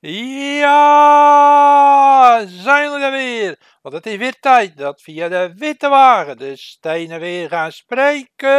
Ja, 0.00 0.66
zijn 2.46 2.90
we 2.90 2.98
er 2.98 3.10
weer. 3.10 3.58
Want 3.82 3.94
het 3.94 4.06
is 4.06 4.16
weer 4.16 4.38
tijd 4.40 4.76
dat 4.76 5.02
via 5.02 5.28
de 5.28 5.52
witte 5.56 5.88
wagen 5.88 6.36
de 6.36 6.56
stenen 6.56 7.20
weer 7.20 7.48
gaan 7.48 7.72
spreken. 7.72 8.52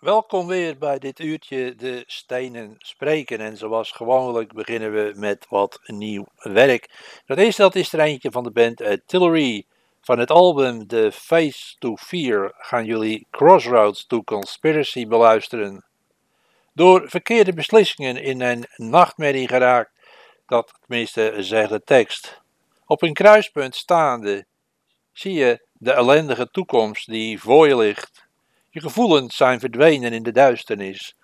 Welkom 0.00 0.46
weer 0.46 0.78
bij 0.78 0.98
dit 0.98 1.18
uurtje 1.18 1.74
de 1.74 2.04
stenen 2.06 2.74
spreken. 2.78 3.40
En 3.40 3.56
zoals 3.56 3.90
gewoonlijk 3.90 4.52
beginnen 4.52 4.92
we 4.92 5.12
met 5.16 5.46
wat 5.48 5.80
nieuw 5.86 6.26
werk. 6.36 6.90
Dat 7.26 7.38
eerste 7.38 7.62
dat 7.62 7.74
is 7.74 7.92
er 7.92 8.00
eentje 8.00 8.30
van 8.30 8.44
de 8.44 8.50
band 8.50 8.82
Artillery. 8.82 9.64
Van 10.00 10.18
het 10.18 10.30
album 10.30 10.86
The 10.86 11.10
Face 11.12 11.76
to 11.78 11.96
Fear 11.96 12.52
gaan 12.58 12.84
jullie 12.84 13.26
Crossroads 13.30 14.06
to 14.06 14.22
Conspiracy 14.22 15.06
beluisteren. 15.06 15.84
Door 16.72 17.08
verkeerde 17.08 17.52
beslissingen 17.52 18.16
in 18.16 18.40
een 18.40 18.66
nachtmerrie 18.76 19.48
geraakt, 19.48 19.90
dat 20.46 20.74
tenminste 20.86 21.34
zegt 21.38 21.70
de 21.70 21.82
tekst. 21.82 22.40
Op 22.86 23.02
een 23.02 23.14
kruispunt 23.14 23.74
staande 23.74 24.46
zie 25.12 25.32
je 25.32 25.60
de 25.72 25.92
ellendige 25.92 26.50
toekomst 26.50 27.06
die 27.06 27.40
voor 27.40 27.68
je 27.68 27.76
ligt. 27.76 28.25
Je 28.76 28.82
gevoelens 28.82 29.36
zijn 29.36 29.60
verdwenen 29.60 30.12
in 30.12 30.22
de 30.22 30.32
duisternis, 30.32 31.14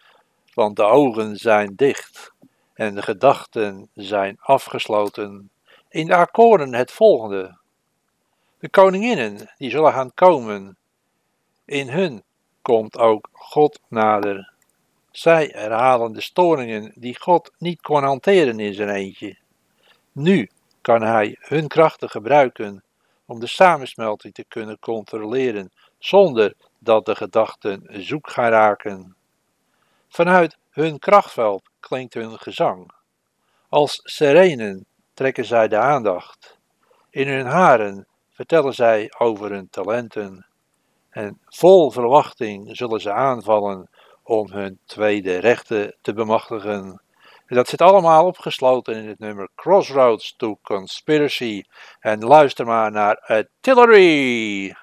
want 0.54 0.76
de 0.76 0.82
ogen 0.82 1.36
zijn 1.36 1.74
dicht 1.76 2.32
en 2.74 2.94
de 2.94 3.02
gedachten 3.02 3.88
zijn 3.94 4.36
afgesloten. 4.40 5.50
In 5.88 6.06
de 6.06 6.14
akkoorden 6.14 6.74
het 6.74 6.92
volgende. 6.92 7.58
De 8.58 8.68
koninginnen 8.68 9.52
die 9.56 9.70
zullen 9.70 9.92
gaan 9.92 10.14
komen, 10.14 10.76
in 11.64 11.88
hun 11.88 12.22
komt 12.62 12.98
ook 12.98 13.28
God 13.32 13.80
nader. 13.88 14.52
Zij 15.10 15.50
herhalen 15.54 16.12
de 16.12 16.20
storingen 16.20 16.92
die 16.94 17.20
God 17.20 17.52
niet 17.58 17.80
kon 17.80 18.02
hanteren 18.02 18.60
in 18.60 18.74
zijn 18.74 18.88
eentje. 18.88 19.38
Nu 20.12 20.50
kan 20.80 21.02
hij 21.02 21.36
hun 21.40 21.68
krachten 21.68 22.10
gebruiken 22.10 22.84
om 23.26 23.40
de 23.40 23.46
samensmelting 23.46 24.34
te 24.34 24.44
kunnen 24.44 24.78
controleren 24.78 25.72
zonder 25.98 26.54
dat 26.82 27.06
de 27.06 27.14
gedachten 27.14 27.86
zoek 27.90 28.30
gaan 28.30 28.50
raken. 28.50 29.16
Vanuit 30.08 30.56
hun 30.70 30.98
krachtveld 30.98 31.62
klinkt 31.80 32.14
hun 32.14 32.38
gezang. 32.38 32.90
Als 33.68 34.00
serenen 34.02 34.86
trekken 35.14 35.44
zij 35.44 35.68
de 35.68 35.76
aandacht. 35.76 36.58
In 37.10 37.28
hun 37.28 37.46
haren 37.46 38.06
vertellen 38.30 38.74
zij 38.74 39.12
over 39.18 39.50
hun 39.50 39.68
talenten. 39.70 40.46
En 41.10 41.40
vol 41.46 41.90
verwachting 41.90 42.76
zullen 42.76 43.00
ze 43.00 43.12
aanvallen 43.12 43.88
om 44.22 44.50
hun 44.50 44.78
tweede 44.84 45.38
rechten 45.38 45.96
te 46.00 46.12
bemachtigen. 46.12 47.02
En 47.46 47.56
dat 47.56 47.68
zit 47.68 47.80
allemaal 47.80 48.26
opgesloten 48.26 48.94
in 48.94 49.08
het 49.08 49.18
nummer 49.18 49.48
Crossroads 49.54 50.34
to 50.36 50.58
Conspiracy. 50.62 51.62
En 52.00 52.24
luister 52.24 52.66
maar 52.66 52.90
naar 52.90 53.18
Artillery. 53.20 54.74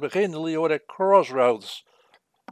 Lekker 0.00 0.20
begin. 0.20 0.54
Horen 0.56 0.80
Crossroads 0.86 1.84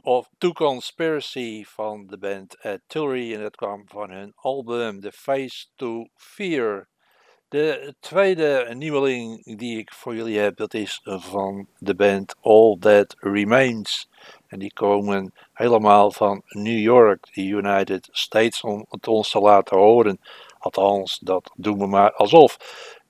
of 0.03 0.29
To 0.37 0.51
Conspiracy 0.51 1.63
van 1.63 2.07
de 2.07 2.17
band 2.17 2.57
Artillery. 2.61 3.33
En 3.33 3.41
dat 3.41 3.55
kwam 3.55 3.83
van 3.87 4.09
hun 4.09 4.33
album 4.35 5.01
The 5.01 5.11
Face 5.11 5.65
to 5.75 6.07
Fear. 6.15 6.87
De 7.49 7.95
tweede 7.99 8.73
nieuweling 8.73 9.57
die 9.57 9.77
ik 9.77 9.93
voor 9.93 10.15
jullie 10.15 10.39
heb, 10.39 10.57
dat 10.57 10.73
is 10.73 11.01
van 11.03 11.67
de 11.77 11.95
band 11.95 12.35
All 12.41 12.77
That 12.79 13.15
Remains. 13.19 14.09
En 14.47 14.59
die 14.59 14.73
komen 14.73 15.33
helemaal 15.53 16.11
van 16.11 16.41
New 16.47 16.79
York, 16.79 17.33
de 17.33 17.41
United 17.41 18.07
States, 18.11 18.61
om 18.61 18.85
het 18.89 19.07
ons 19.07 19.29
te 19.29 19.39
laten 19.39 19.77
horen. 19.77 20.19
Althans, 20.59 21.19
dat 21.19 21.51
doen 21.55 21.77
we 21.79 21.87
maar 21.87 22.13
alsof. 22.13 22.57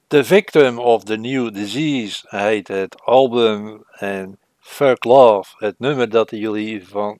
The 0.07 0.23
Victim 0.23 0.77
of 0.79 1.03
the 1.05 1.17
New 1.17 1.53
Disease 1.53 2.25
heet 2.27 2.67
het 2.67 3.01
album. 3.01 3.83
En 3.91 4.39
Fuck 4.59 5.03
Love, 5.03 5.55
het 5.57 5.79
nummer 5.79 6.09
dat 6.09 6.29
jullie 6.29 6.87
van 6.87 7.19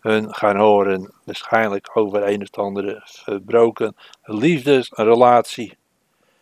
hun 0.00 0.34
gaan 0.34 0.56
horen. 0.56 1.14
Waarschijnlijk 1.24 1.96
over 1.96 2.28
een 2.28 2.42
of 2.42 2.58
andere 2.58 3.00
verbroken 3.04 3.96
liefdesrelatie. 4.22 5.76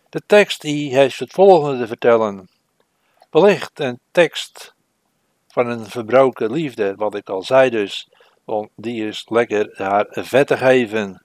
De 0.09 0.21
tekst 0.25 0.61
die 0.61 0.95
heeft 0.95 1.19
het 1.19 1.31
volgende 1.31 1.77
te 1.79 1.87
vertellen. 1.87 2.49
Wellicht 3.29 3.79
een 3.79 3.99
tekst 4.11 4.73
van 5.47 5.67
een 5.67 5.85
verbroken 5.85 6.51
liefde, 6.51 6.95
wat 6.95 7.15
ik 7.15 7.29
al 7.29 7.43
zei 7.43 7.69
dus, 7.69 8.09
want 8.43 8.69
die 8.75 9.07
is 9.07 9.25
lekker 9.29 9.69
haar 9.73 10.07
vet 10.09 10.47
te 10.47 10.57
geven. 10.57 11.23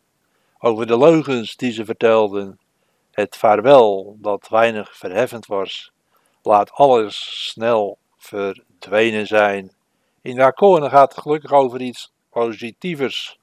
Over 0.59 0.87
de 0.87 0.99
leugens 0.99 1.57
die 1.57 1.73
ze 1.73 1.85
vertelden, 1.85 2.59
het 3.13 3.37
vaarwel 3.37 4.17
dat 4.21 4.49
weinig 4.49 4.97
verheffend 4.97 5.47
was, 5.47 5.93
laat 6.43 6.73
alles 6.73 7.49
snel 7.51 7.99
verdwenen 8.17 9.27
zijn. 9.27 9.73
In 10.23 10.37
de 10.37 10.45
akkoorden 10.45 10.91
gaat 10.91 11.15
het 11.15 11.23
gelukkig 11.23 11.53
over 11.53 11.81
iets 11.81 12.13
positievers. 12.31 13.39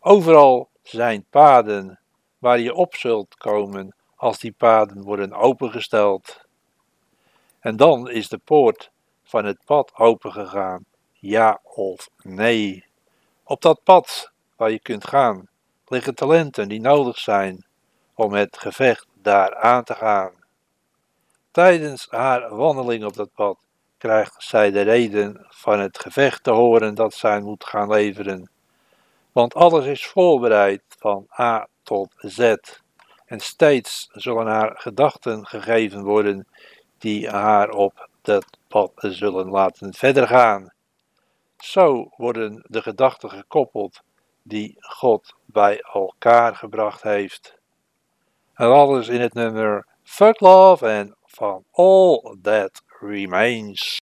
Overal 0.00 0.68
zijn 0.82 1.24
paden 1.30 2.00
waar 2.38 2.58
je 2.58 2.74
op 2.74 2.94
zult 2.94 3.34
komen 3.34 3.94
als 4.16 4.38
die 4.38 4.52
paden 4.52 5.02
worden 5.02 5.32
opengesteld. 5.32 6.40
En 7.60 7.76
dan 7.76 8.10
is 8.10 8.28
de 8.28 8.38
poort 8.38 8.90
van 9.22 9.44
het 9.44 9.64
pad 9.64 9.94
opengegaan, 9.94 10.84
ja 11.12 11.60
of 11.62 12.08
nee. 12.22 12.84
Op 13.44 13.62
dat 13.62 13.82
pad 13.82 14.32
waar 14.56 14.70
je 14.70 14.80
kunt 14.80 15.06
gaan 15.06 15.48
liggen 15.90 16.14
talenten 16.14 16.68
die 16.68 16.80
nodig 16.80 17.18
zijn 17.18 17.66
om 18.14 18.32
het 18.32 18.58
gevecht 18.58 19.06
daar 19.22 19.56
aan 19.56 19.84
te 19.84 19.94
gaan. 19.94 20.32
Tijdens 21.50 22.06
haar 22.10 22.56
wandeling 22.56 23.04
op 23.04 23.14
dat 23.14 23.32
pad 23.34 23.58
krijgt 23.98 24.42
zij 24.42 24.70
de 24.70 24.80
reden 24.80 25.46
van 25.48 25.80
het 25.80 25.98
gevecht 25.98 26.44
te 26.44 26.50
horen 26.50 26.94
dat 26.94 27.14
zij 27.14 27.40
moet 27.40 27.64
gaan 27.64 27.88
leveren. 27.88 28.50
Want 29.32 29.54
alles 29.54 29.84
is 29.84 30.06
voorbereid 30.06 30.82
van 30.88 31.26
A 31.38 31.66
tot 31.82 32.12
Z. 32.16 32.54
En 33.26 33.40
steeds 33.40 34.08
zullen 34.12 34.46
haar 34.46 34.74
gedachten 34.76 35.46
gegeven 35.46 36.02
worden 36.02 36.46
die 36.98 37.28
haar 37.28 37.70
op 37.70 38.08
dat 38.22 38.46
pad 38.68 38.92
zullen 38.96 39.48
laten 39.48 39.94
verder 39.94 40.26
gaan. 40.26 40.72
Zo 41.56 42.10
worden 42.16 42.64
de 42.66 42.82
gedachten 42.82 43.30
gekoppeld 43.30 44.02
die 44.42 44.76
God 44.78 45.34
bij 45.44 45.80
elkaar 45.80 46.56
gebracht 46.56 47.02
heeft. 47.02 47.59
En 48.60 48.70
alles 48.70 49.08
in 49.08 49.20
het 49.20 49.34
nummer 49.34 49.86
Fuck 50.02 50.40
Love 50.40 50.98
and 50.98 51.14
From 51.26 51.64
All 51.72 52.36
That 52.42 52.82
Remains. 53.00 53.99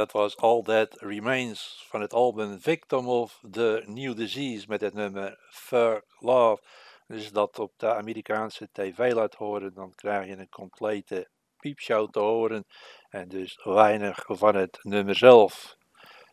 Dat 0.00 0.12
was 0.12 0.36
All 0.36 0.62
That 0.62 0.94
Remains 1.00 1.84
van 1.88 2.00
het 2.00 2.12
album 2.12 2.60
Victim 2.60 3.08
of 3.08 3.40
the 3.50 3.82
New 3.86 4.16
Disease 4.16 4.64
met 4.68 4.80
het 4.80 4.94
nummer 4.94 5.38
Fur 5.50 6.04
Love. 6.18 6.62
Dus 7.06 7.32
dat 7.32 7.58
op 7.58 7.72
de 7.76 7.94
Amerikaanse 7.94 8.68
tv 8.72 9.12
laat 9.12 9.34
horen, 9.34 9.74
dan 9.74 9.92
krijg 9.94 10.26
je 10.26 10.36
een 10.36 10.48
complete 10.48 11.28
piepshow 11.56 12.10
te 12.10 12.18
horen 12.18 12.64
en 13.08 13.28
dus 13.28 13.60
weinig 13.64 14.24
van 14.26 14.54
het 14.54 14.78
nummer 14.82 15.16
zelf. 15.16 15.76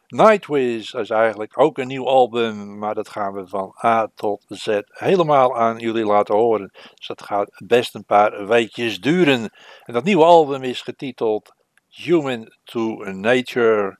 Nightwish 0.07 0.93
is 0.93 1.09
eigenlijk 1.09 1.59
ook 1.59 1.77
een 1.77 1.87
nieuw 1.87 2.07
album, 2.07 2.77
maar 2.77 2.95
dat 2.95 3.09
gaan 3.09 3.33
we 3.33 3.47
van 3.47 3.75
A 3.83 4.07
tot 4.15 4.45
Z 4.47 4.79
helemaal 4.87 5.57
aan 5.57 5.77
jullie 5.77 6.05
laten 6.05 6.35
horen. 6.35 6.69
Dus 6.95 7.07
dat 7.07 7.21
gaat 7.21 7.63
best 7.65 7.95
een 7.95 8.05
paar 8.05 8.47
weekjes 8.47 8.99
duren. 8.99 9.49
En 9.83 9.93
dat 9.93 10.03
nieuwe 10.03 10.23
album 10.23 10.63
is 10.63 10.81
getiteld 10.81 11.55
Human 11.97 12.51
to 12.63 13.03
Nature. 13.11 13.97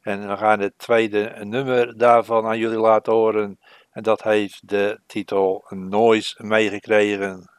En 0.00 0.28
we 0.28 0.36
gaan 0.36 0.60
het 0.60 0.72
tweede 0.76 1.34
nummer 1.44 1.98
daarvan 1.98 2.46
aan 2.46 2.58
jullie 2.58 2.78
laten 2.78 3.12
horen. 3.12 3.58
En 3.90 4.02
dat 4.02 4.22
heeft 4.22 4.68
de 4.68 5.00
titel 5.06 5.64
Noise 5.68 6.44
meegekregen. 6.44 7.50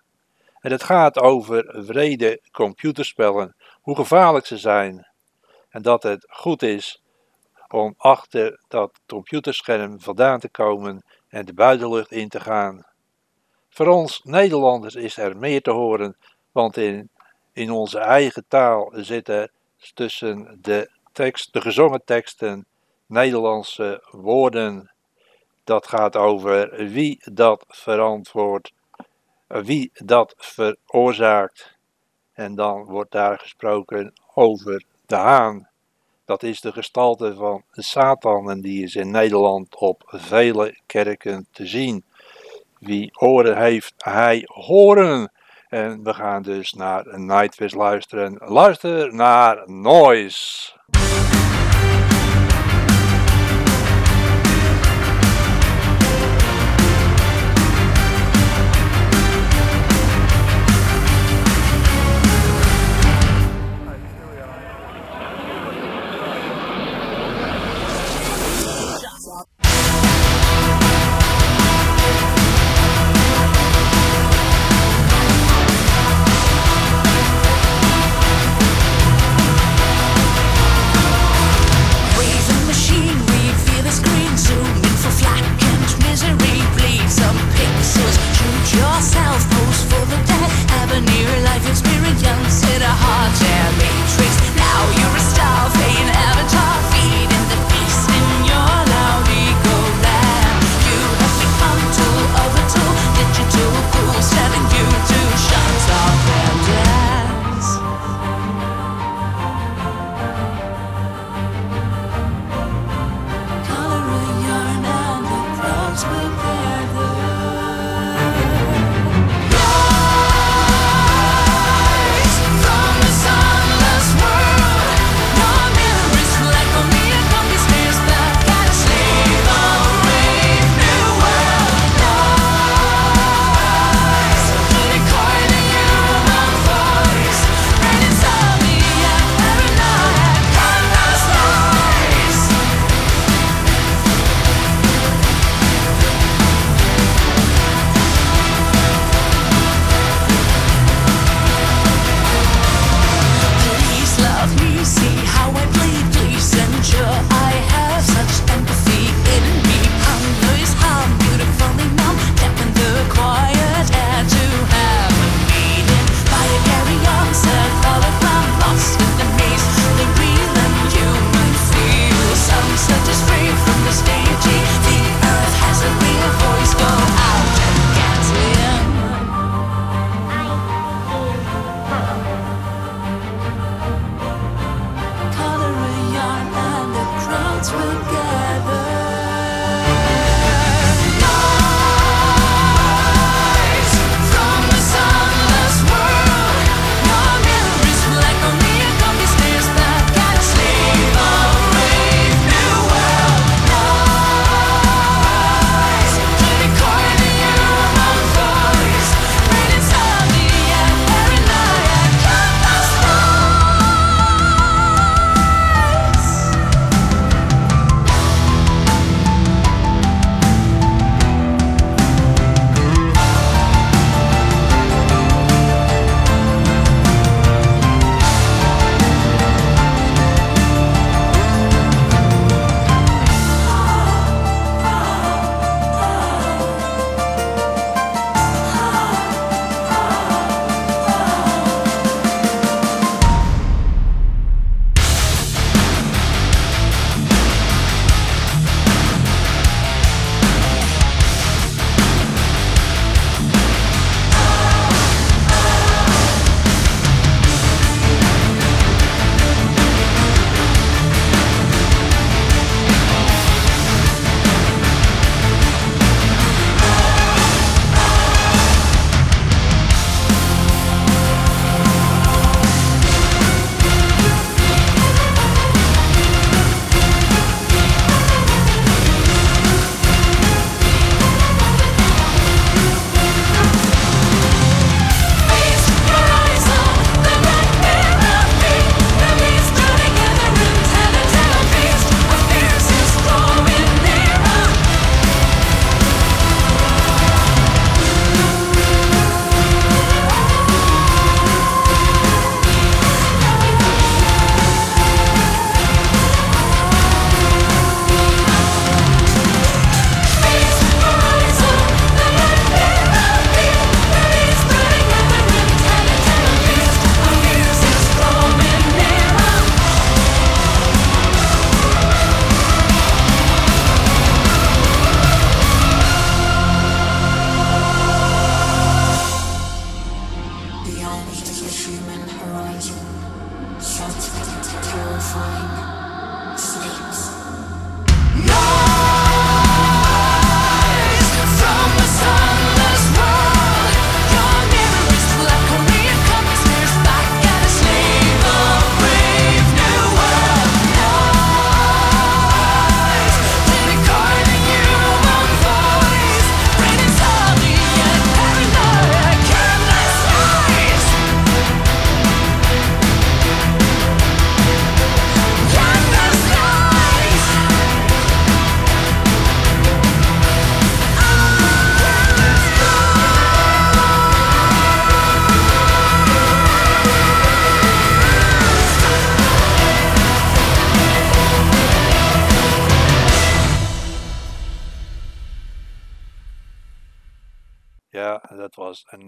En 0.59 0.71
het 0.71 0.83
gaat 0.83 1.19
over 1.19 1.85
vrede 1.85 2.41
computerspellen, 2.51 3.55
hoe 3.81 3.95
gevaarlijk 3.95 4.45
ze 4.45 4.57
zijn. 4.57 5.07
En 5.69 5.81
dat 5.81 6.03
het 6.03 6.25
goed 6.29 6.61
is 6.61 7.01
om 7.67 7.93
achter 7.97 8.59
dat 8.67 8.99
computerscherm 9.07 10.01
vandaan 10.01 10.39
te 10.39 10.49
komen 10.49 11.03
en 11.27 11.45
de 11.45 11.53
buitenlucht 11.53 12.11
in 12.11 12.29
te 12.29 12.39
gaan. 12.39 12.85
Voor 13.69 13.87
ons 13.87 14.21
Nederlanders 14.23 14.95
is 14.95 15.17
er 15.17 15.37
meer 15.37 15.61
te 15.61 15.71
horen, 15.71 16.17
want 16.51 16.77
in, 16.77 17.09
in 17.53 17.71
onze 17.71 17.99
eigen 17.99 18.45
taal 18.47 18.91
zitten 18.95 19.51
tussen 19.93 20.59
de, 20.61 20.89
tekst, 21.11 21.53
de 21.53 21.61
gezongen 21.61 22.01
teksten 22.05 22.65
Nederlandse 23.05 24.03
woorden. 24.11 24.91
Dat 25.63 25.87
gaat 25.87 26.15
over 26.15 26.87
wie 26.89 27.21
dat 27.31 27.65
verantwoordt, 27.67 28.71
wie 29.47 29.91
dat 29.93 30.33
veroorzaakt. 30.37 31.77
En 32.33 32.55
dan 32.55 32.83
wordt 32.83 33.11
daar 33.11 33.39
gesproken 33.39 34.13
over 34.33 34.83
de 35.05 35.15
haan. 35.15 35.69
Dat 36.25 36.43
is 36.43 36.61
de 36.61 36.71
gestalte 36.71 37.35
van 37.35 37.63
Satan 37.71 38.49
en 38.49 38.61
die 38.61 38.83
is 38.83 38.95
in 38.95 39.11
Nederland 39.11 39.75
op 39.75 40.03
vele 40.05 40.79
kerken 40.85 41.47
te 41.51 41.65
zien. 41.65 42.03
Wie 42.79 43.19
oren 43.19 43.57
heeft, 43.57 43.93
hij 43.97 44.41
horen. 44.45 45.31
En 45.71 46.03
we 46.03 46.13
gaan 46.13 46.41
dus 46.41 46.73
naar 46.73 47.19
Nightwish 47.19 47.73
luisteren. 47.73 48.35
Luister 48.39 49.13
naar 49.13 49.63
Noise. 49.65 50.71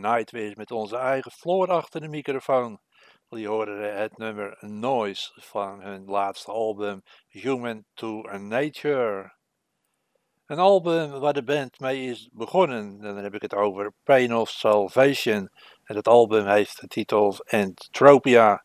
Nightwish 0.03 0.53
met 0.53 0.71
onze 0.71 0.97
eigen 0.97 1.31
Floor 1.31 1.71
achter 1.71 2.01
de 2.01 2.07
microfoon. 2.07 2.79
Die 3.29 3.47
hoorden 3.47 3.95
het 3.95 4.17
nummer 4.17 4.57
Noise 4.59 5.31
van 5.35 5.81
hun 5.81 6.05
laatste 6.05 6.51
album 6.51 7.03
Human 7.27 7.83
to 7.93 8.21
Nature. 8.21 9.33
Een 10.45 10.59
album 10.59 11.19
waar 11.19 11.33
de 11.33 11.43
band 11.43 11.79
mee 11.79 12.09
is 12.09 12.29
begonnen. 12.31 13.01
Dan 13.01 13.17
heb 13.17 13.33
ik 13.33 13.41
het 13.41 13.53
over 13.53 13.93
Pain 14.03 14.35
of 14.35 14.49
Salvation. 14.49 15.49
En 15.83 15.95
het 15.95 16.07
album 16.07 16.45
heeft 16.45 16.81
de 16.81 16.87
titel 16.87 17.35
Entropia. 17.45 18.63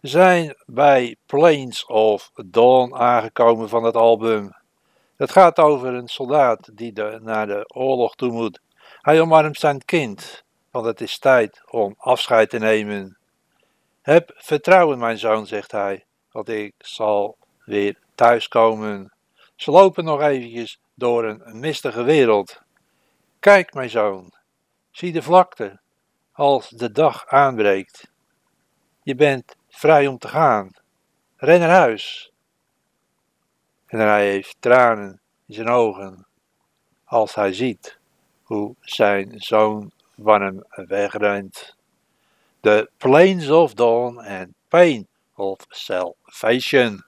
We 0.00 0.08
zijn 0.08 0.54
bij 0.66 1.16
Plains 1.26 1.86
of 1.86 2.30
Dawn 2.46 2.94
aangekomen 2.94 3.68
van 3.68 3.84
het 3.84 3.96
album. 3.96 4.50
Het 5.16 5.30
gaat 5.30 5.58
over 5.58 5.94
een 5.94 6.08
soldaat 6.08 6.70
die 6.76 6.92
de, 6.92 7.18
naar 7.22 7.46
de 7.46 7.64
oorlog 7.74 8.14
toe 8.14 8.32
moet. 8.32 8.60
Hij 9.00 9.20
omarmt 9.20 9.58
zijn 9.58 9.84
kind, 9.84 10.43
want 10.74 10.86
het 10.86 11.00
is 11.00 11.18
tijd 11.18 11.62
om 11.70 11.94
afscheid 11.98 12.50
te 12.50 12.58
nemen. 12.58 13.16
Heb 14.02 14.32
vertrouwen, 14.36 14.98
mijn 14.98 15.18
zoon, 15.18 15.46
zegt 15.46 15.70
hij, 15.70 16.04
want 16.30 16.48
ik 16.48 16.74
zal 16.78 17.36
weer 17.64 17.98
thuiskomen. 18.14 19.12
Ze 19.56 19.70
lopen 19.70 20.04
nog 20.04 20.20
eventjes 20.20 20.80
door 20.94 21.24
een 21.24 21.60
mistige 21.60 22.02
wereld. 22.02 22.60
Kijk, 23.40 23.74
mijn 23.74 23.90
zoon, 23.90 24.32
zie 24.90 25.12
de 25.12 25.22
vlakte 25.22 25.80
als 26.32 26.68
de 26.68 26.90
dag 26.90 27.26
aanbreekt. 27.26 28.10
Je 29.02 29.14
bent 29.14 29.56
vrij 29.68 30.06
om 30.06 30.18
te 30.18 30.28
gaan. 30.28 30.70
Ren 31.36 31.60
naar 31.60 31.68
huis. 31.68 32.32
En 33.86 33.98
hij 33.98 34.30
heeft 34.30 34.56
tranen 34.60 35.20
in 35.46 35.54
zijn 35.54 35.68
ogen 35.68 36.26
als 37.04 37.34
hij 37.34 37.52
ziet 37.52 37.98
hoe 38.42 38.74
zijn 38.80 39.40
zoon 39.40 39.92
van 40.16 40.42
hem 40.42 40.64
wegrent. 40.88 41.74
The 42.62 42.88
Plains 42.98 43.50
of 43.50 43.74
Dawn 43.74 44.18
and 44.24 44.54
Pain 44.70 45.06
of 45.36 45.66
Salvation. 45.70 47.02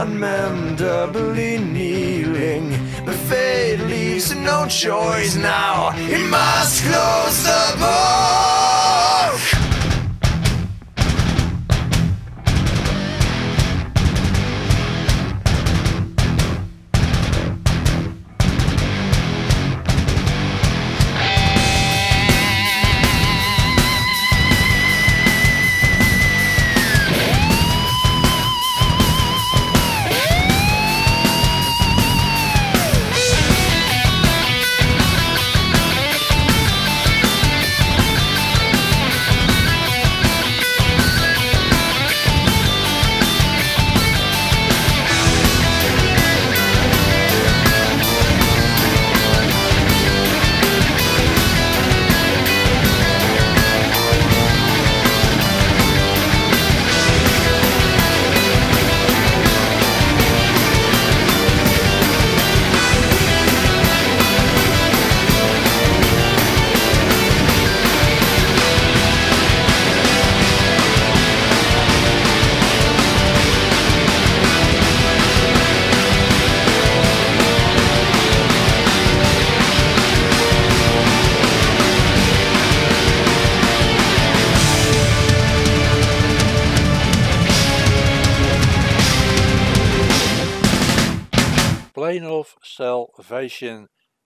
Unmendably 0.00 1.58
kneeling. 1.58 2.70
But 3.04 3.14
fate 3.14 3.80
leaves 3.80 4.34
no 4.34 4.66
choice 4.66 5.36
now. 5.36 5.90
He 5.90 6.16
must 6.24 6.82
close 6.82 7.42
the 7.42 7.76
book. 7.78 8.59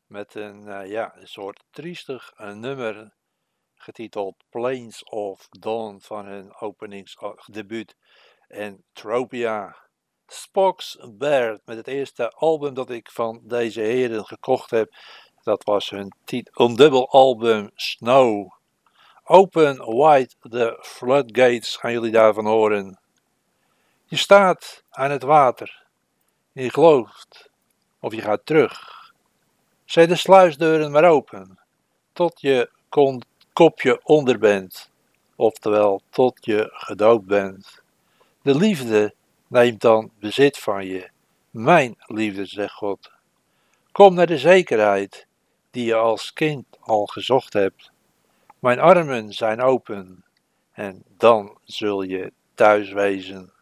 Met 0.06 0.34
een, 0.34 0.68
eh, 0.68 0.90
ja, 0.90 1.16
een 1.16 1.28
soort 1.28 1.64
triestig 1.70 2.32
eh, 2.36 2.52
nummer 2.52 3.12
getiteld 3.74 4.34
Planes 4.50 5.04
of 5.04 5.48
Dawn 5.50 5.98
van 6.00 6.26
hun 6.26 6.54
openingsdebuut 6.54 7.96
en 8.48 8.84
Tropia. 8.92 9.76
Spock's 10.26 10.98
Bear 11.10 11.60
met 11.64 11.76
het 11.76 11.86
eerste 11.86 12.30
album 12.30 12.74
dat 12.74 12.90
ik 12.90 13.10
van 13.10 13.40
deze 13.42 13.80
heren 13.80 14.26
gekocht 14.26 14.70
heb. 14.70 14.94
Dat 15.42 15.64
was 15.64 15.90
hun, 15.90 16.12
dubbel 16.74 17.10
album 17.10 17.70
Snow. 17.74 18.52
Open 19.24 19.96
Wide 19.96 20.34
the 20.40 20.78
Floodgates 20.80 21.76
gaan 21.76 21.92
jullie 21.92 22.12
daarvan 22.12 22.46
horen. 22.46 22.98
Je 24.04 24.16
staat 24.16 24.84
aan 24.90 25.10
het 25.10 25.22
water. 25.22 25.86
Je 26.52 26.70
gelooft 26.70 27.50
of 28.00 28.14
je 28.14 28.20
gaat 28.20 28.46
terug. 28.46 29.03
Zet 29.94 30.08
de 30.08 30.16
sluisdeuren 30.16 30.90
maar 30.90 31.04
open, 31.04 31.58
tot 32.12 32.40
je 32.40 32.70
kopje 33.52 34.00
onder 34.04 34.38
bent, 34.38 34.90
oftewel 35.36 36.00
tot 36.10 36.44
je 36.44 36.68
gedood 36.72 37.26
bent. 37.26 37.82
De 38.42 38.56
liefde 38.56 39.14
neemt 39.46 39.80
dan 39.80 40.10
bezit 40.18 40.58
van 40.58 40.86
je, 40.86 41.10
mijn 41.50 41.96
liefde, 42.06 42.44
zegt 42.44 42.74
God. 42.74 43.12
Kom 43.92 44.14
naar 44.14 44.26
de 44.26 44.38
zekerheid 44.38 45.26
die 45.70 45.84
je 45.84 45.94
als 45.94 46.32
kind 46.32 46.66
al 46.80 47.06
gezocht 47.06 47.52
hebt. 47.52 47.90
Mijn 48.58 48.80
armen 48.80 49.32
zijn 49.32 49.60
open 49.60 50.24
en 50.72 51.04
dan 51.16 51.58
zul 51.64 52.02
je 52.02 52.32
thuis 52.54 52.92
wezen. 52.92 53.52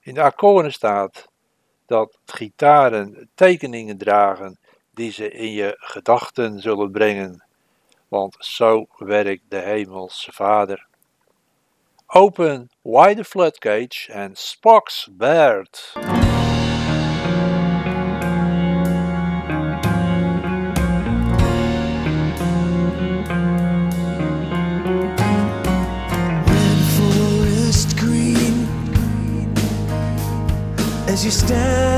In 0.00 0.14
de 0.14 0.22
akkoorden 0.22 0.72
staat 0.72 1.28
dat 1.86 2.18
gitaren 2.24 3.30
tekeningen 3.34 3.98
dragen 3.98 4.58
die 4.98 5.12
ze 5.12 5.30
in 5.30 5.52
je 5.52 5.74
gedachten 5.78 6.60
zullen 6.60 6.90
brengen, 6.90 7.44
want 8.08 8.36
zo 8.38 8.86
werkt 8.96 9.42
de 9.48 9.58
hemelse 9.58 10.32
Vader. 10.32 10.86
Open 12.06 12.70
wide 12.82 13.24
floodgates 13.24 14.10
and 14.10 14.38
forest 26.96 27.98
green 27.98 28.68
as 31.08 31.22
you 31.22 31.30
stand 31.30 31.97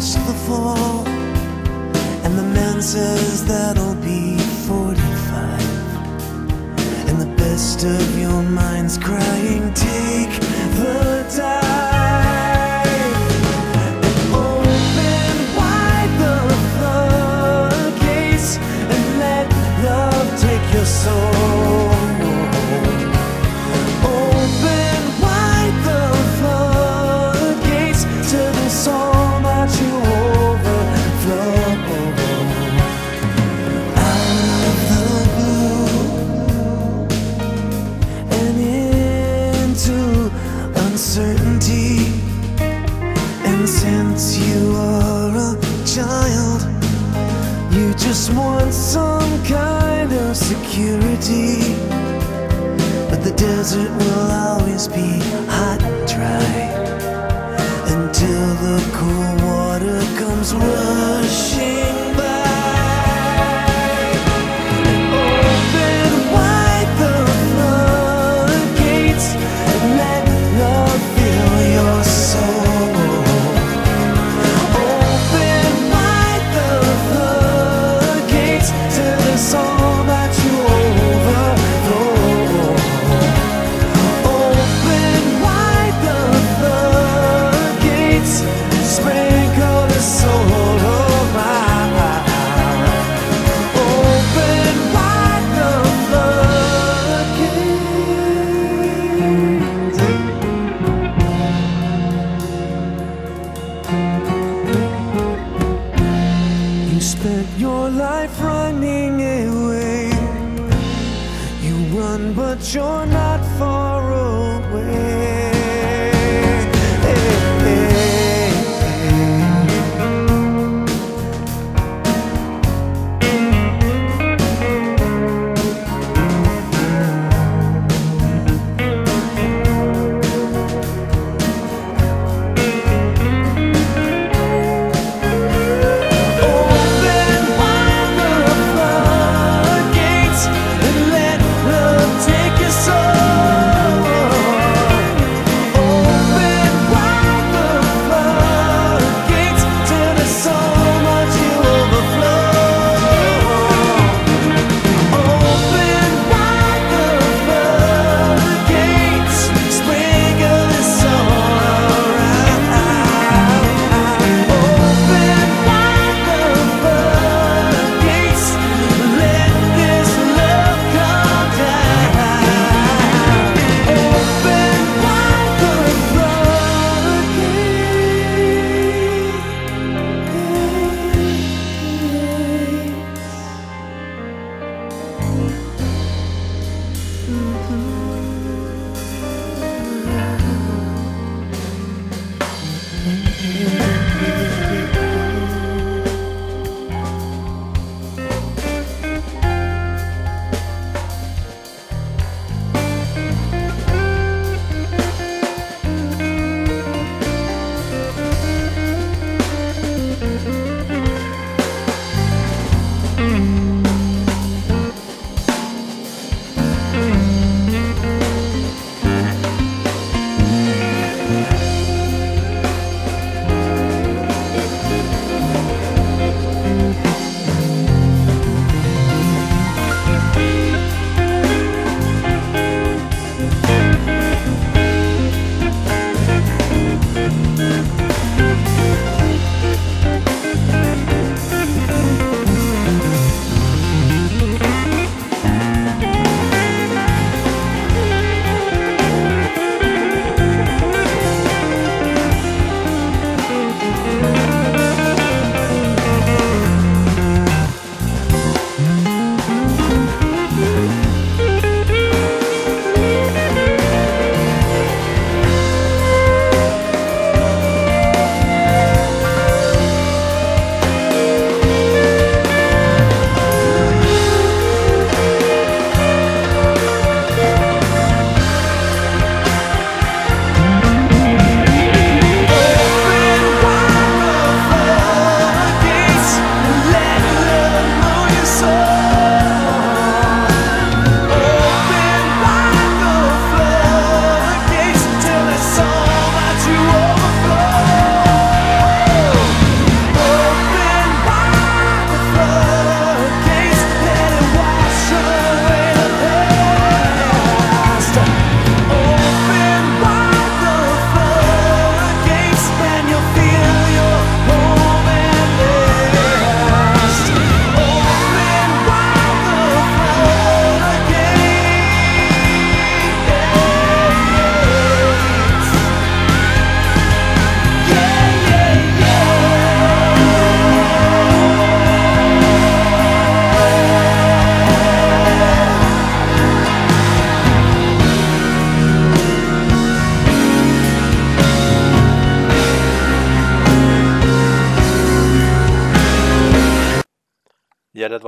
trust 0.00 0.26
the 0.26 0.34
fall, 0.46 1.06
and 2.24 2.38
the 2.38 2.42
man 2.42 2.80
says 2.80 3.44
that'll 3.46 3.94
be 3.96 4.38
45. 4.66 5.60
And 7.08 7.20
the 7.20 7.34
best 7.36 7.84
of 7.84 8.18
your 8.18 8.42
mind's 8.42 8.96
crying, 8.96 9.72
take 9.74 10.29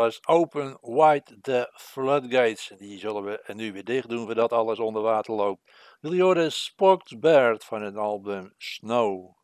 was 0.03 0.21
Open 0.27 0.79
Wide 0.81 1.41
the 1.41 1.71
Floodgates. 1.75 2.73
Die 2.79 2.99
zullen 2.99 3.25
we 3.25 3.53
nu 3.55 3.73
weer 3.73 3.85
dicht 3.85 4.09
doen 4.09 4.25
voordat 4.25 4.53
alles 4.53 4.79
onder 4.79 5.03
water 5.03 5.35
loopt. 5.35 5.71
Jullie 6.01 6.23
horen 6.23 6.53
Spocked 6.53 7.21
Bird 7.21 7.65
van 7.65 7.83
het 7.83 7.97
album 7.97 8.55
Snow. 8.59 9.35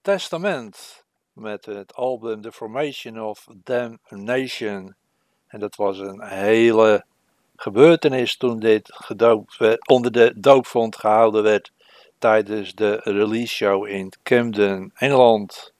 Testament 0.00 1.04
met 1.32 1.64
het 1.64 1.94
album 1.94 2.40
The 2.40 2.52
Formation 2.52 3.20
of 3.20 3.46
Damnation. 3.54 4.94
En 5.46 5.60
dat 5.60 5.76
was 5.76 5.98
een 5.98 6.22
hele 6.22 7.04
gebeurtenis 7.56 8.36
toen 8.36 8.58
dit 8.58 8.92
gedoopt 8.94 9.56
werd, 9.56 9.88
onder 9.88 10.12
de 10.12 10.32
doopvond 10.36 10.96
gehouden 10.96 11.42
werd 11.42 11.72
tijdens 12.18 12.74
de 12.74 13.00
release 13.02 13.54
show 13.54 13.86
in 13.86 14.12
Camden, 14.22 14.92
Engeland. 14.94 15.72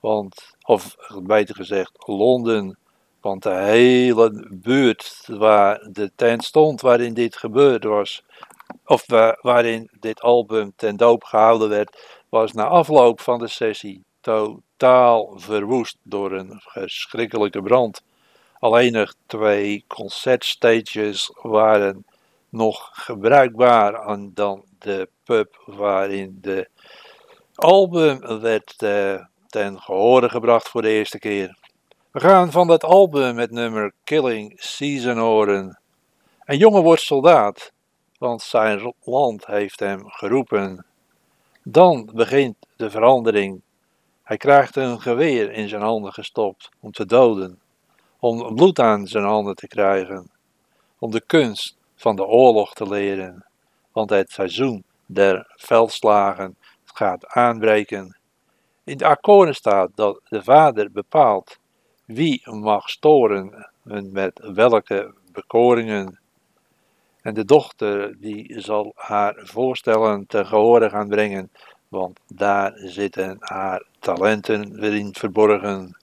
Want, 0.00 0.56
of 0.62 0.96
beter 1.22 1.54
gezegd, 1.54 1.92
Londen. 2.06 2.77
Want 3.20 3.42
de 3.42 3.54
hele 3.54 4.46
buurt 4.50 5.24
waar 5.26 5.88
de 5.92 6.10
tent 6.16 6.44
stond 6.44 6.80
waarin 6.80 7.14
dit 7.14 7.36
gebeurd 7.36 7.84
was, 7.84 8.22
of 8.84 9.06
wa- 9.06 9.38
waarin 9.40 9.90
dit 10.00 10.20
album 10.20 10.72
ten 10.76 10.96
doop 10.96 11.24
gehouden 11.24 11.68
werd, 11.68 12.22
was 12.28 12.52
na 12.52 12.64
afloop 12.66 13.20
van 13.20 13.38
de 13.38 13.48
sessie 13.48 14.04
totaal 14.20 15.32
verwoest 15.38 15.96
door 16.02 16.32
een 16.32 16.60
verschrikkelijke 16.60 17.62
brand. 17.62 18.02
Alleen 18.58 18.92
nog 18.92 19.14
twee 19.26 19.84
concertstages 19.86 21.32
waren 21.42 22.04
nog 22.48 22.90
gebruikbaar 22.92 23.94
en 23.94 24.30
dan 24.34 24.64
de 24.78 25.08
pub 25.24 25.62
waarin 25.66 26.38
de 26.40 26.68
album 27.54 28.40
werd 28.40 28.74
eh, 28.82 29.24
ten 29.46 29.80
gehore 29.80 30.28
gebracht 30.28 30.68
voor 30.68 30.82
de 30.82 30.88
eerste 30.88 31.18
keer. 31.18 31.56
We 32.10 32.20
gaan 32.20 32.50
van 32.50 32.66
dat 32.66 32.84
album 32.84 33.38
het 33.38 33.50
nummer 33.50 33.92
Killing 34.04 34.52
Season 34.56 35.18
horen. 35.18 35.80
Een 36.44 36.58
jongen 36.58 36.82
wordt 36.82 37.02
soldaat, 37.02 37.72
want 38.18 38.42
zijn 38.42 38.94
land 39.00 39.46
heeft 39.46 39.80
hem 39.80 40.08
geroepen. 40.08 40.86
Dan 41.62 42.10
begint 42.14 42.56
de 42.76 42.90
verandering. 42.90 43.60
Hij 44.22 44.36
krijgt 44.36 44.76
een 44.76 45.00
geweer 45.00 45.52
in 45.52 45.68
zijn 45.68 45.82
handen 45.82 46.12
gestopt 46.12 46.68
om 46.80 46.92
te 46.92 47.06
doden, 47.06 47.60
om 48.18 48.54
bloed 48.54 48.78
aan 48.78 49.06
zijn 49.06 49.24
handen 49.24 49.54
te 49.54 49.66
krijgen, 49.66 50.30
om 50.98 51.10
de 51.10 51.22
kunst 51.26 51.76
van 51.96 52.16
de 52.16 52.24
oorlog 52.24 52.74
te 52.74 52.88
leren, 52.88 53.46
want 53.92 54.10
het 54.10 54.30
seizoen 54.30 54.84
der 55.06 55.54
veldslagen 55.56 56.56
gaat 56.84 57.26
aanbreken. 57.26 58.18
In 58.84 58.96
de 58.96 59.06
akkoorden 59.06 59.54
staat 59.54 59.90
dat 59.94 60.20
de 60.28 60.42
vader 60.42 60.90
bepaalt 60.92 61.58
wie 62.08 62.50
mag 62.50 62.88
storen 62.88 63.70
en 63.84 64.12
met 64.12 64.40
welke 64.54 65.14
bekoringen. 65.32 66.18
En 67.22 67.34
de 67.34 67.44
dochter 67.44 68.20
die 68.20 68.60
zal 68.60 68.92
haar 68.96 69.34
voorstellen 69.42 70.26
te 70.26 70.44
gehore 70.44 70.90
gaan 70.90 71.08
brengen, 71.08 71.50
want 71.88 72.20
daar 72.26 72.72
zitten 72.76 73.36
haar 73.38 73.82
talenten 73.98 74.84
erin 74.84 75.14
verborgen. 75.14 75.96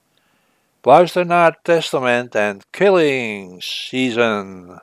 Luister 0.81 1.25
naar 1.25 1.59
Testament 1.61 2.35
en 2.35 2.59
Killing 2.69 3.63
Season. 3.63 4.81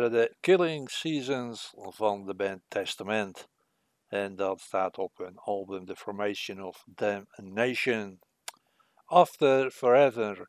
Waren 0.00 0.12
de 0.12 0.34
Killing 0.40 0.90
Seasons 0.90 1.74
van 1.76 2.26
de 2.26 2.34
band 2.34 2.60
Testament. 2.68 3.48
En 4.08 4.36
dat 4.36 4.60
staat 4.60 4.98
op 4.98 5.16
hun 5.16 5.38
album 5.38 5.86
The 5.86 5.96
Formation 5.96 6.62
of 6.62 6.84
Damnation. 6.86 8.18
After 9.04 9.70
Forever. 9.70 10.48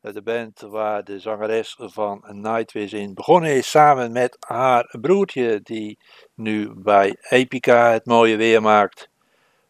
De 0.00 0.22
band 0.22 0.60
waar 0.60 1.04
de 1.04 1.18
zangeres 1.18 1.76
van 1.78 2.24
Nightwish 2.28 2.92
in 2.92 3.14
begonnen 3.14 3.50
is 3.50 3.70
samen 3.70 4.12
met 4.12 4.36
haar 4.46 4.96
broertje 5.00 5.60
die 5.62 5.98
nu 6.34 6.72
bij 6.74 7.16
Epica 7.20 7.92
het 7.92 8.06
mooie 8.06 8.36
weer 8.36 8.62
maakt. 8.62 9.08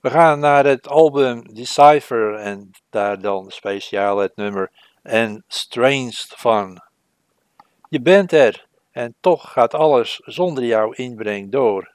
We 0.01 0.11
gaan 0.11 0.39
naar 0.39 0.65
het 0.65 0.89
album 0.89 1.55
Decipher 1.55 2.35
en 2.35 2.71
daar 2.91 3.21
dan 3.21 3.51
speciaal 3.51 4.19
het 4.19 4.37
nummer 4.37 4.71
And 5.03 5.43
Strange 5.47 6.15
van. 6.37 6.83
Je 7.89 8.01
bent 8.01 8.33
er 8.33 8.68
en 8.99 9.15
toch 9.21 9.53
gaat 9.53 9.75
alles 9.75 10.21
zonder 10.25 10.65
jouw 10.65 10.91
inbreng 10.91 11.53
door. 11.53 11.93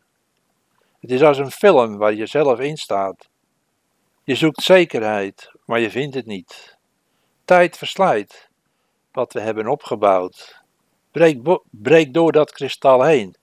Het 0.99 1.11
is 1.11 1.21
als 1.21 1.37
een 1.37 1.51
film 1.51 1.97
waar 1.97 2.13
je 2.13 2.25
zelf 2.25 2.59
in 2.59 2.77
staat. 2.77 3.29
Je 4.23 4.35
zoekt 4.35 4.61
zekerheid, 4.61 5.51
maar 5.65 5.79
je 5.79 5.89
vindt 5.89 6.15
het 6.15 6.25
niet. 6.25 6.77
Tijd 7.45 7.77
verslijt 7.77 8.49
wat 9.11 9.33
we 9.33 9.39
hebben 9.39 9.67
opgebouwd. 9.67 10.61
Breek, 11.11 11.59
breek 11.71 12.13
door 12.13 12.31
dat 12.31 12.51
kristal 12.51 13.03
heen 13.03 13.35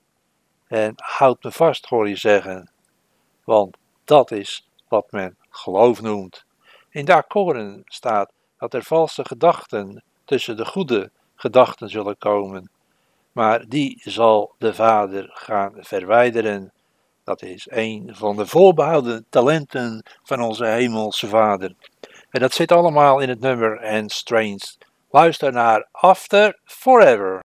en 0.67 0.93
houd 0.95 1.43
me 1.43 1.51
vast, 1.51 1.85
hoor 1.85 2.09
je 2.09 2.15
zeggen. 2.15 2.71
Want 3.43 3.77
dat 4.03 4.31
is 4.31 4.67
wat 4.87 5.11
men 5.11 5.37
geloof 5.49 6.01
noemt. 6.01 6.45
In 6.89 7.05
de 7.05 7.13
akkoorden 7.13 7.81
staat 7.85 8.31
dat 8.57 8.73
er 8.73 8.83
valse 8.83 9.25
gedachten 9.25 10.03
tussen 10.25 10.57
de 10.57 10.65
goede 10.65 11.11
gedachten 11.35 11.89
zullen 11.89 12.17
komen. 12.17 12.69
Maar 13.31 13.65
die 13.67 14.01
zal 14.03 14.55
de 14.57 14.73
Vader 14.73 15.29
gaan 15.33 15.73
verwijderen. 15.77 16.71
Dat 17.23 17.41
is 17.41 17.67
een 17.69 18.09
van 18.13 18.35
de 18.35 18.45
voorbehouden 18.45 19.25
talenten 19.29 20.05
van 20.23 20.41
onze 20.41 20.65
Hemelse 20.65 21.27
Vader. 21.27 21.75
En 22.29 22.39
dat 22.39 22.53
zit 22.53 22.71
allemaal 22.71 23.19
in 23.19 23.29
het 23.29 23.39
nummer 23.39 23.85
And 23.87 24.11
Strange. 24.11 24.75
Luister 25.09 25.51
naar 25.51 25.87
After 25.91 26.59
Forever. 26.63 27.43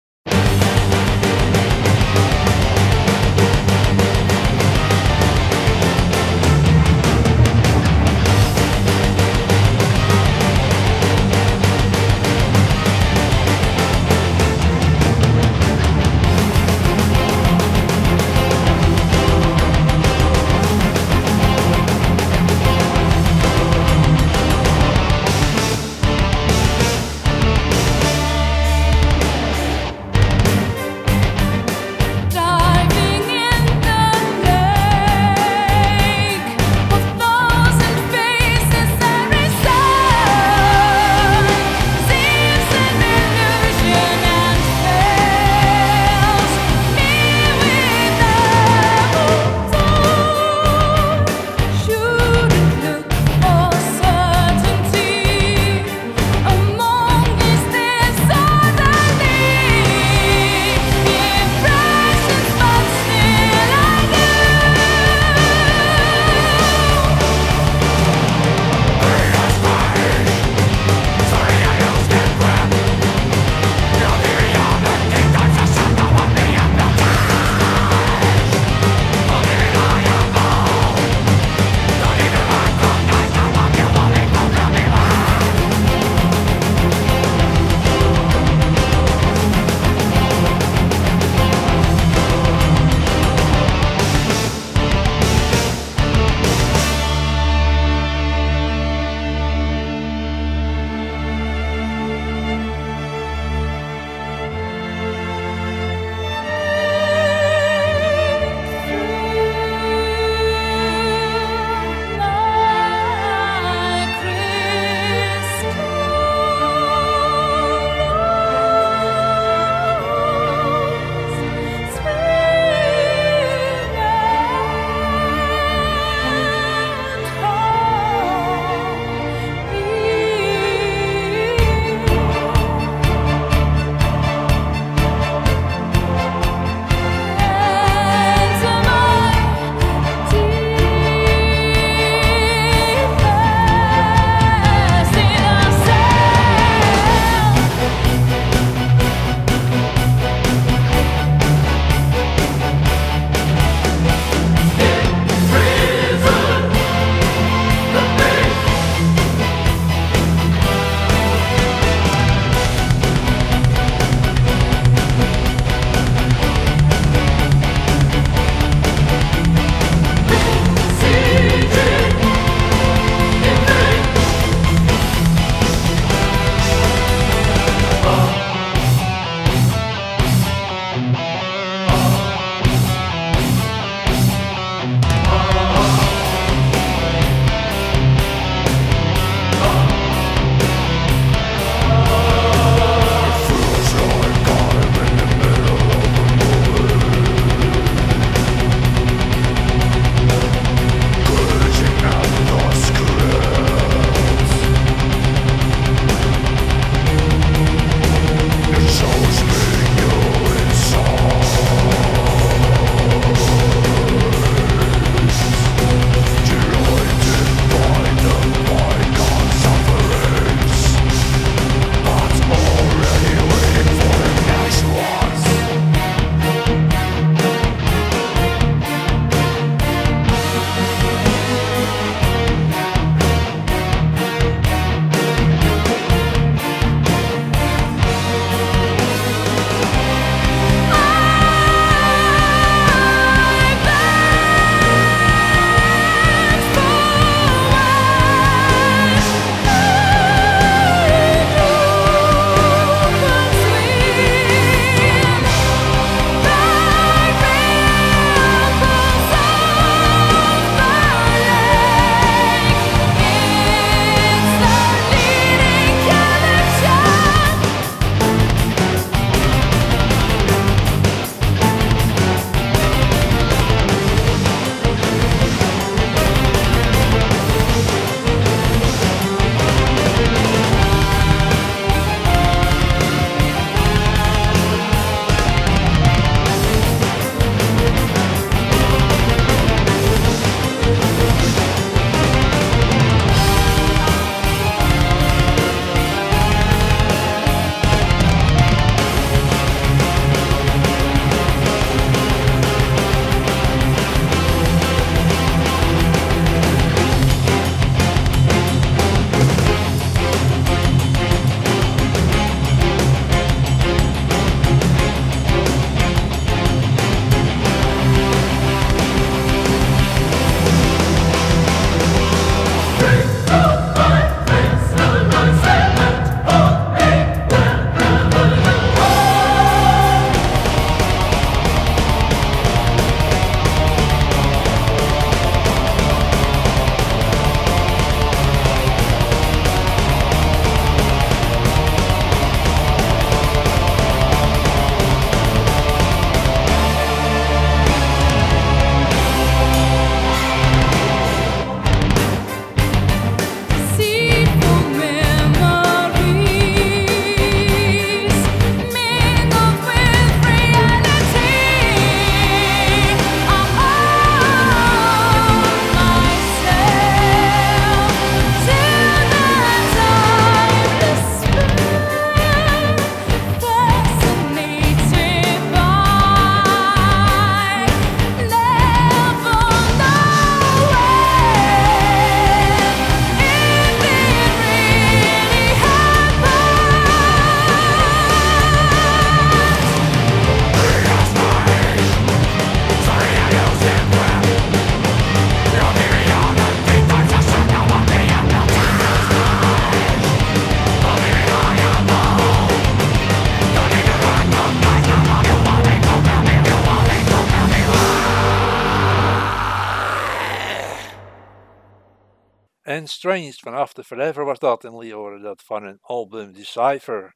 Strange 413.21 413.53
van 413.53 413.73
After 413.73 414.03
Forever 414.03 414.45
was 414.45 414.59
dat. 414.59 414.83
En 414.83 415.11
horen 415.11 415.41
dat 415.41 415.63
van 415.63 415.83
een 415.83 415.97
album 416.01 416.53
Decipher. 416.53 417.35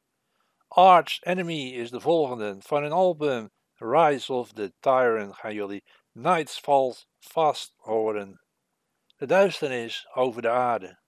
Arch 0.68 1.22
Enemy 1.22 1.70
is 1.72 1.90
de 1.90 2.00
volgende. 2.00 2.56
Van 2.58 2.84
een 2.84 2.92
album 2.92 3.50
Rise 3.74 4.32
of 4.32 4.52
the 4.52 4.72
Tyrant 4.80 5.34
gaan 5.34 5.54
jullie 5.54 5.84
Nights 6.12 6.58
Falls 6.58 7.08
Fast 7.18 7.74
horen. 7.76 8.40
De 9.16 9.26
duisternis 9.26 10.08
over 10.14 10.42
de 10.42 10.50
aarde. 10.50 10.98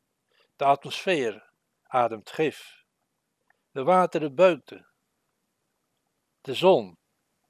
De 0.57 0.65
atmosfeer 0.65 1.51
ademt 1.83 2.31
gif. 2.31 2.85
De 3.71 3.83
wateren 3.83 4.35
beukten. 4.35 4.87
De 6.41 6.55
zon, 6.55 6.99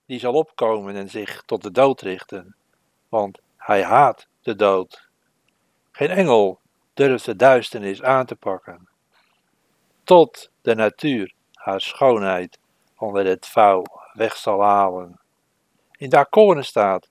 die 0.06 0.18
zal 0.18 0.34
opkomen 0.34 0.96
en 0.96 1.08
zich 1.08 1.42
tot 1.42 1.62
de 1.62 1.70
dood 1.70 2.00
richten, 2.00 2.56
want 3.08 3.40
hij 3.56 3.82
haat 3.84 4.28
de 4.40 4.54
dood. 4.54 5.08
Geen 5.90 6.10
engel 6.10 6.60
durft 6.98 7.24
de 7.24 7.36
duisternis 7.36 8.02
aan 8.02 8.26
te 8.26 8.36
pakken. 8.36 8.88
Tot 10.04 10.50
de 10.62 10.74
natuur 10.74 11.32
haar 11.52 11.80
schoonheid 11.80 12.58
onder 12.96 13.26
het 13.26 13.46
vuil 13.46 13.86
weg 14.12 14.36
zal 14.36 14.62
halen. 14.62 15.20
In 15.96 16.08
de 16.08 16.16
akkoorden 16.16 16.64
staat 16.64 17.10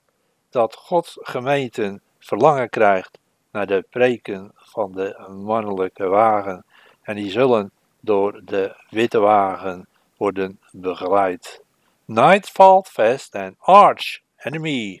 dat 0.50 0.74
Gods 0.74 1.18
gemeente 1.20 2.00
verlangen 2.18 2.68
krijgt 2.68 3.18
naar 3.50 3.66
de 3.66 3.86
preken 3.90 4.52
van 4.54 4.92
de 4.92 5.26
mannelijke 5.44 6.06
wagen 6.06 6.64
en 7.02 7.14
die 7.14 7.30
zullen 7.30 7.72
door 8.00 8.40
de 8.44 8.76
witte 8.90 9.18
wagen 9.18 9.88
worden 10.16 10.60
begeleid. 10.70 11.62
Night 12.04 12.50
Falt 12.50 12.88
Fast 12.88 13.34
and 13.34 13.54
Arch 13.58 14.20
Enemy. 14.36 15.00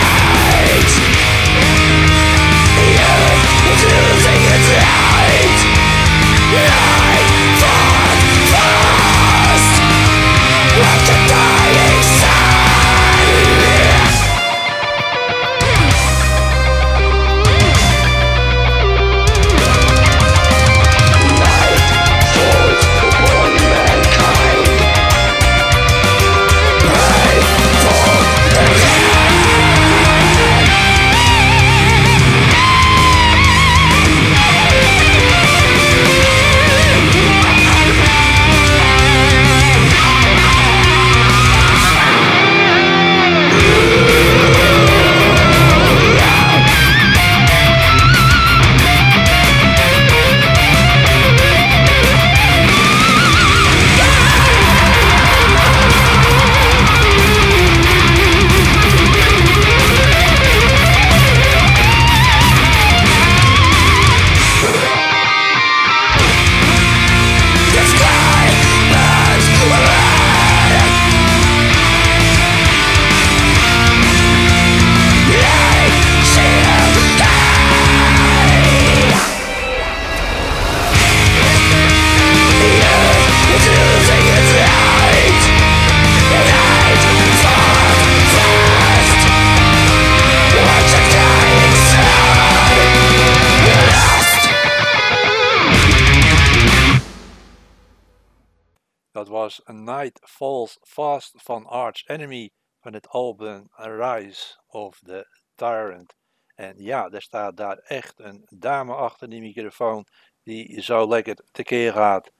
was 99.31 99.61
A 99.69 99.71
Night 99.71 100.19
Falls 100.23 100.77
Fast 100.81 101.33
van 101.35 101.65
Arch 101.65 102.07
Enemy 102.07 102.49
van 102.81 102.93
het 102.93 103.07
album 103.07 103.67
Rise 103.75 104.57
of 104.67 104.99
the 105.05 105.27
Tyrant. 105.55 106.15
En 106.55 106.73
ja, 106.77 107.09
er 107.09 107.21
staat 107.21 107.57
daar 107.57 107.77
echt 107.77 108.19
een 108.19 108.45
dame 108.49 108.93
achter 108.93 109.29
die 109.29 109.41
microfoon 109.41 110.05
die 110.43 110.81
zo 110.81 111.07
lekker 111.07 111.37
tekeer 111.51 111.93
gaat. 111.93 112.31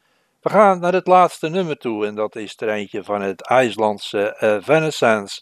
We 0.41 0.49
gaan 0.49 0.79
naar 0.79 0.93
het 0.93 1.07
laatste 1.07 1.49
nummer 1.49 1.77
toe 1.77 2.05
en 2.05 2.15
dat 2.15 2.35
is 2.35 2.53
er 2.57 2.69
eentje 2.69 3.03
van 3.03 3.21
het 3.21 3.41
IJslandse 3.41 4.37
uh, 4.39 4.59
Renaissance. 4.65 5.41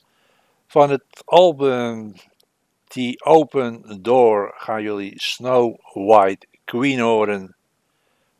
Van 0.68 0.90
het 0.90 1.22
album 1.26 2.14
The 2.88 3.22
Open 3.24 4.02
Door 4.02 4.54
gaan 4.58 4.82
jullie 4.82 5.22
Snow 5.22 5.80
White 5.94 6.48
Queen 6.66 7.00
horen. 7.00 7.56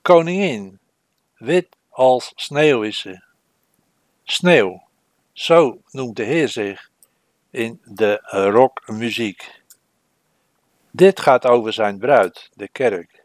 Koningin, 0.02 0.80
wit 1.38 1.78
als 2.00 2.32
sneeuw 2.36 2.82
is 2.82 3.00
ze. 3.00 3.22
Sneeuw, 4.24 4.84
zo 5.32 5.82
noemt 5.92 6.16
de 6.16 6.24
Heer 6.24 6.48
zich 6.48 6.90
in 7.50 7.82
de 7.84 8.22
rockmuziek. 8.52 9.62
Dit 10.92 11.20
gaat 11.20 11.46
over 11.46 11.74
zijn 11.74 11.98
bruid, 11.98 12.50
de 12.54 12.68
kerk. 12.68 13.24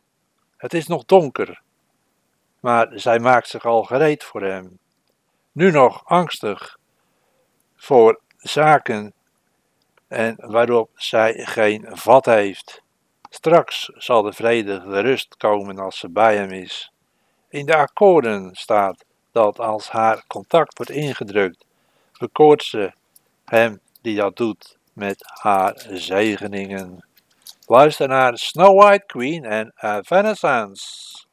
Het 0.56 0.74
is 0.74 0.86
nog 0.86 1.04
donker, 1.04 1.62
maar 2.60 2.88
zij 2.94 3.18
maakt 3.18 3.48
zich 3.48 3.64
al 3.64 3.82
gereed 3.82 4.24
voor 4.24 4.42
hem. 4.42 4.78
nu 5.52 5.70
nog 5.70 6.04
angstig 6.04 6.78
voor 7.76 8.20
zaken 8.36 9.12
en 10.08 10.34
waarop 10.36 10.90
zij 10.94 11.34
geen 11.34 11.86
vat 11.90 12.24
heeft. 12.24 12.82
Straks 13.30 13.84
zal 13.84 14.22
de 14.22 14.32
vrede, 14.32 14.80
de 14.80 15.00
rust 15.00 15.36
komen 15.36 15.78
als 15.78 15.98
ze 15.98 16.10
bij 16.10 16.36
hem 16.36 16.50
is. 16.50 16.93
In 17.54 17.66
de 17.66 17.76
akkoorden 17.76 18.50
staat 18.52 19.04
dat 19.32 19.58
als 19.58 19.88
haar 19.88 20.24
contact 20.26 20.76
wordt 20.76 20.92
ingedrukt, 20.92 21.64
bekoort 22.18 22.64
ze 22.64 22.92
hem 23.44 23.80
die 24.00 24.16
dat 24.16 24.36
doet 24.36 24.78
met 24.92 25.16
haar 25.42 25.86
zegeningen. 25.90 27.06
Luister 27.66 28.08
naar 28.08 28.38
Snow 28.38 28.80
White 28.82 29.06
Queen 29.06 29.44
en 29.44 29.72
Evanescence. 29.76 31.23